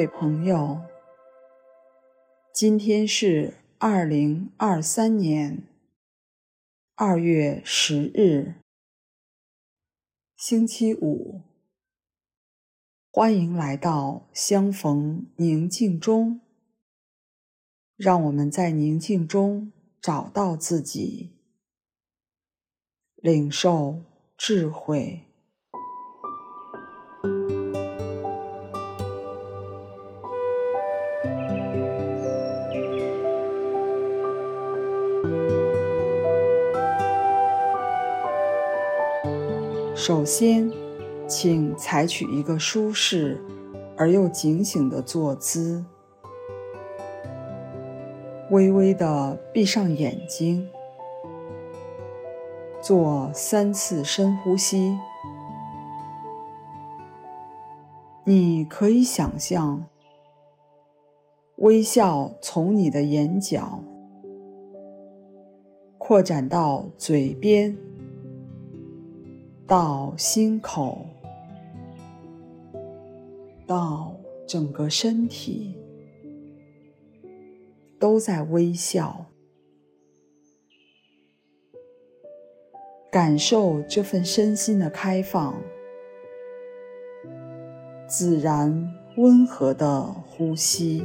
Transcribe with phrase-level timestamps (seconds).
[0.00, 0.80] 各位朋友，
[2.54, 5.68] 今天是二零二三年
[6.94, 8.54] 二月十日，
[10.38, 11.42] 星期五。
[13.10, 16.40] 欢迎来到相逢宁静中，
[17.94, 21.28] 让我们在宁静中找到自己，
[23.16, 24.00] 领受
[24.38, 25.29] 智慧。
[40.02, 40.72] 首先，
[41.28, 43.38] 请采取一个舒适
[43.98, 45.84] 而又警醒的坐姿，
[48.48, 50.66] 微微的闭上眼睛，
[52.80, 54.98] 做三次深呼吸。
[58.24, 59.84] 你可以想象，
[61.56, 63.80] 微笑从你的眼角
[65.98, 67.76] 扩展到嘴边。
[69.70, 71.06] 到心口，
[73.68, 75.76] 到整个身体，
[77.96, 79.26] 都在微笑，
[83.12, 85.54] 感受这份身心的开放，
[88.08, 91.04] 自然温和的呼吸。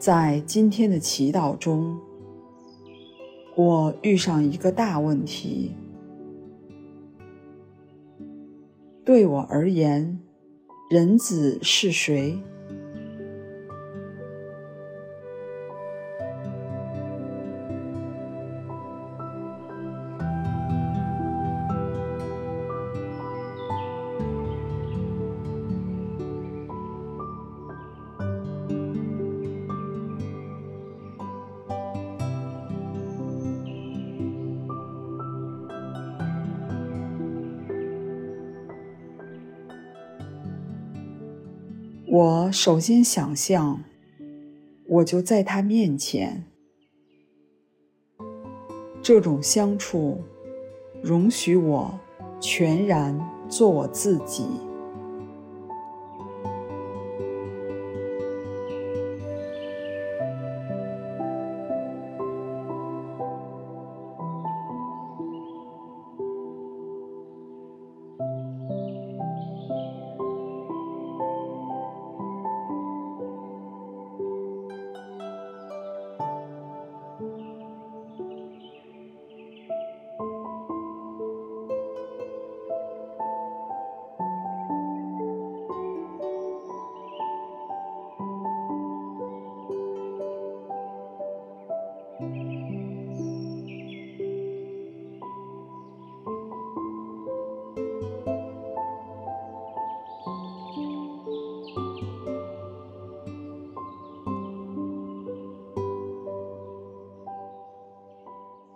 [0.00, 1.94] 在今天的祈祷中，
[3.54, 5.72] 我遇上一个大问题。
[9.04, 10.18] 对我而言，
[10.90, 12.38] 人子是谁？
[42.12, 43.84] 我首先想象，
[44.88, 46.44] 我就在他面前。
[49.00, 50.20] 这种相处，
[51.04, 52.00] 容许我
[52.40, 53.16] 全然
[53.48, 54.44] 做我自己。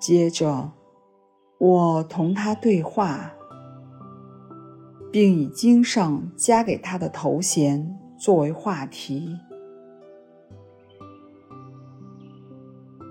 [0.05, 0.71] 接着，
[1.57, 3.33] 我同他对话，
[5.11, 9.39] 并以经上加给他的头衔作为话题。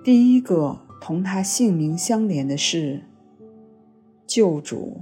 [0.04, 3.02] 第一个同他姓名相连的是
[4.28, 5.02] 救主。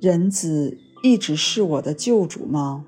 [0.00, 2.86] 人子一直是我的救主吗？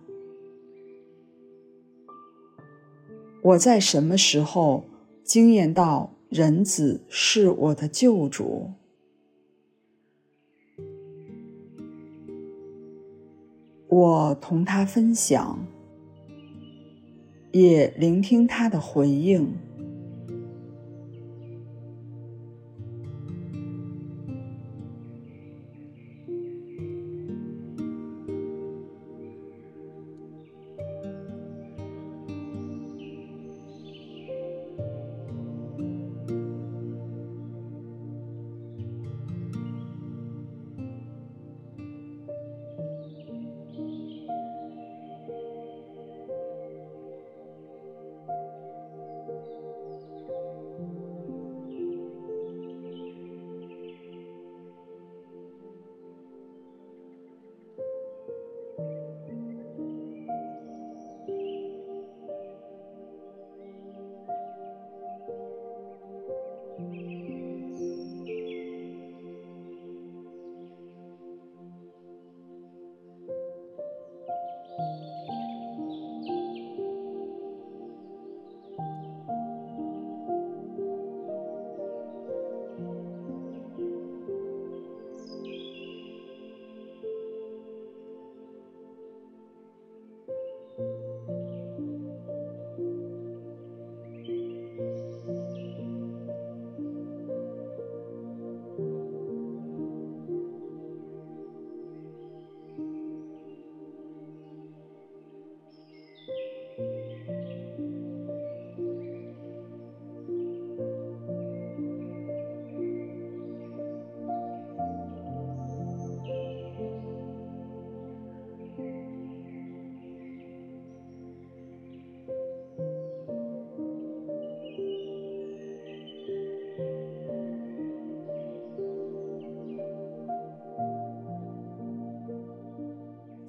[3.42, 4.86] 我在什么时候
[5.32, 8.70] 惊艳到人子是我的救主。
[13.88, 15.58] 我同他分享
[17.50, 19.56] 也聆听他的回应。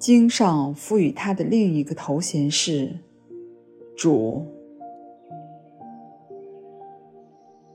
[0.04, 2.98] 经上赋予他的另一个头衔是
[3.96, 4.44] “主”。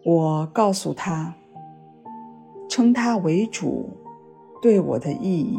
[0.05, 1.33] 我告诉他，
[2.69, 3.89] 称他为主
[4.61, 5.57] 对我的意义。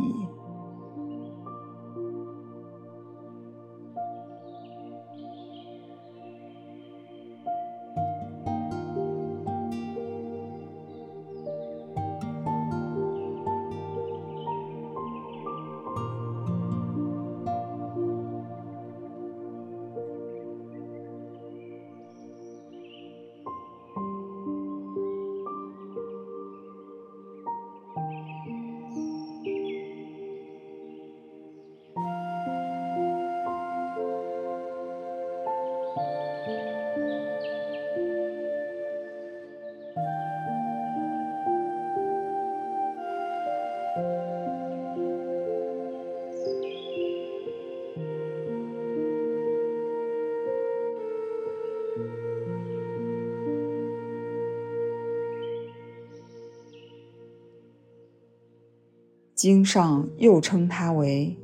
[59.41, 61.35] 经上又称他为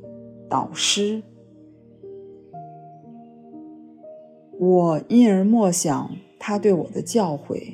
[0.47, 1.23] 导师。
[4.59, 7.73] 我因而默想他对我的教诲，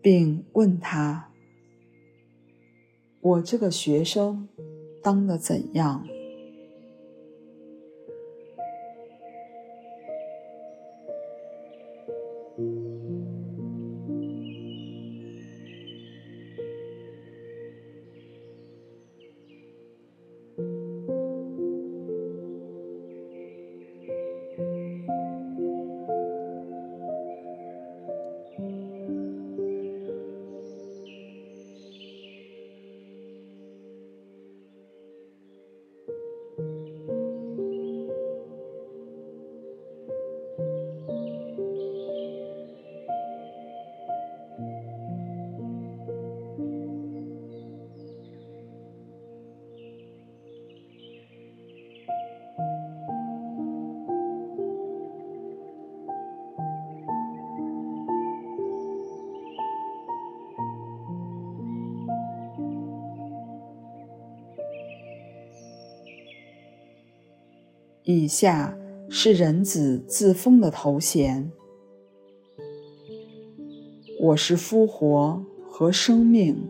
[0.00, 1.28] 并问他：
[3.20, 4.48] 我这个学生
[5.00, 6.04] 当得怎样？
[68.04, 68.76] 以下
[69.08, 71.52] 是人子自封的头衔：
[74.20, 76.68] 我是复活和生命。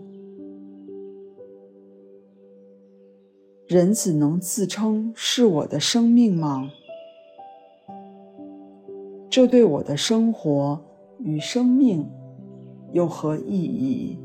[3.66, 6.70] 人子能自称是我的生命吗？
[9.30, 10.78] 这对我的生活
[11.18, 12.06] 与生命
[12.92, 14.18] 有何意义？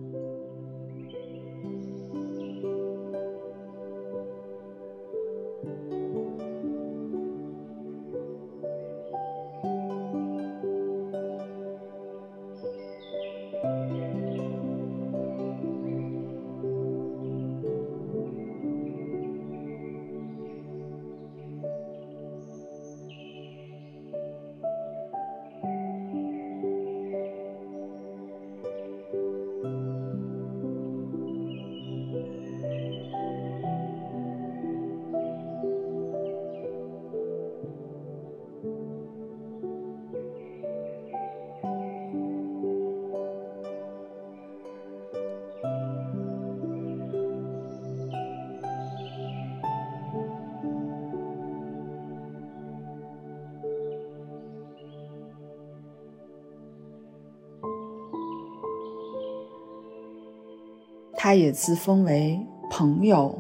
[61.19, 63.37] 他也自封为朋友。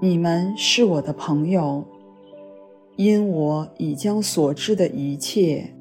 [0.00, 1.84] 你们是我的朋友，
[2.96, 5.74] 因我已将所知的一切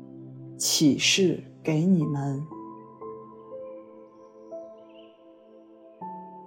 [0.58, 2.46] 启示给你们。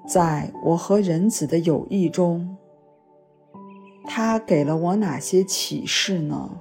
[0.07, 2.57] 在我和人子的友谊中，
[4.05, 6.61] 他给了我哪些启示呢？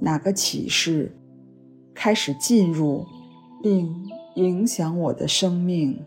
[0.00, 1.16] 哪个启示
[1.94, 3.06] 开始进入
[3.64, 5.98] 并影响我的生命？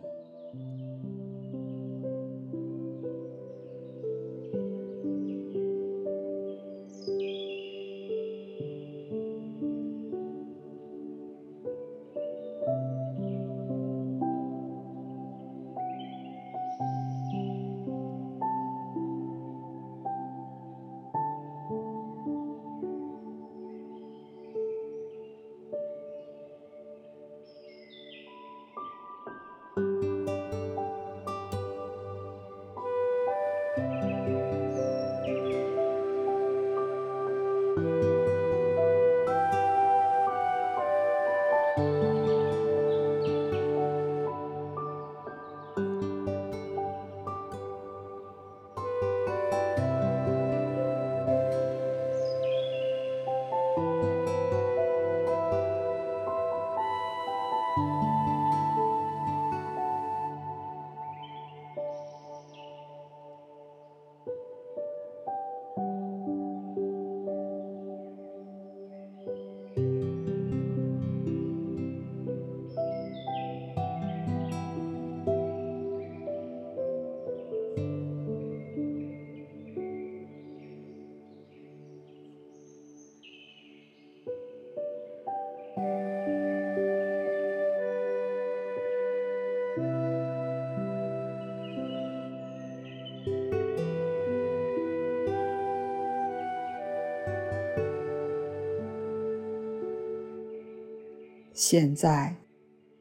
[101.60, 102.36] 现在，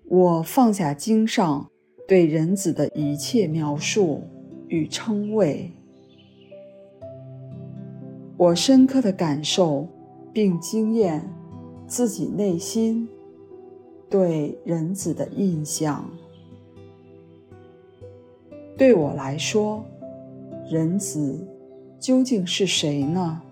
[0.07, 1.71] 我放下经上
[2.09, 4.23] 对人子的一切描述
[4.69, 5.71] 与称谓，
[8.39, 9.87] 我深刻地感受
[10.33, 11.31] 并经验
[11.87, 13.07] 自己内心
[14.09, 16.11] 对人子的印象。
[18.79, 19.85] 对我来说，
[20.71, 21.47] 人子
[22.01, 23.43] 究竟是谁呢？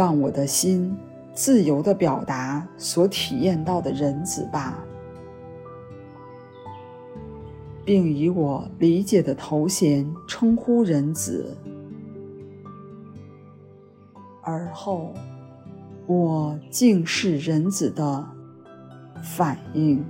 [0.00, 0.96] 让我的心
[1.34, 4.82] 自由地表达所体验到的人子吧，
[7.84, 11.54] 并以我理解的头衔称呼人子。
[14.40, 15.12] 而后，
[16.06, 18.26] 我静视人子的
[19.22, 20.02] 反应。